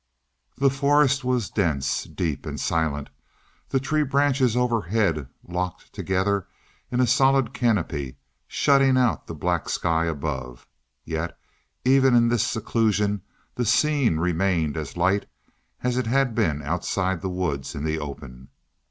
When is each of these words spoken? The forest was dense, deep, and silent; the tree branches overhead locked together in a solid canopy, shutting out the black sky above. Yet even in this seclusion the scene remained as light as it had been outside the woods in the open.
The 0.57 0.71
forest 0.71 1.23
was 1.23 1.51
dense, 1.51 2.05
deep, 2.05 2.47
and 2.47 2.59
silent; 2.59 3.11
the 3.69 3.79
tree 3.79 4.01
branches 4.01 4.55
overhead 4.57 5.27
locked 5.47 5.93
together 5.93 6.47
in 6.89 6.99
a 6.99 7.05
solid 7.05 7.53
canopy, 7.53 8.17
shutting 8.47 8.97
out 8.97 9.27
the 9.27 9.35
black 9.35 9.69
sky 9.69 10.05
above. 10.05 10.65
Yet 11.05 11.37
even 11.85 12.15
in 12.15 12.29
this 12.29 12.43
seclusion 12.43 13.21
the 13.53 13.63
scene 13.63 14.17
remained 14.17 14.75
as 14.75 14.97
light 14.97 15.27
as 15.83 15.97
it 15.97 16.07
had 16.07 16.33
been 16.33 16.63
outside 16.63 17.21
the 17.21 17.29
woods 17.29 17.75
in 17.75 17.83
the 17.83 17.99
open. 17.99 18.47